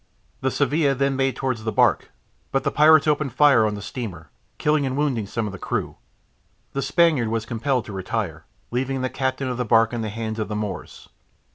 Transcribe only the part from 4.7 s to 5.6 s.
and wounding some of the